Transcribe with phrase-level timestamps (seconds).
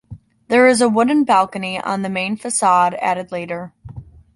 [0.47, 3.71] There is a wooden balcony on the main facade, added later.